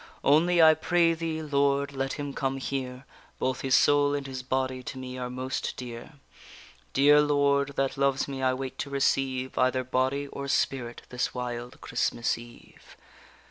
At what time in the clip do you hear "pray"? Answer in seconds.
0.73-1.13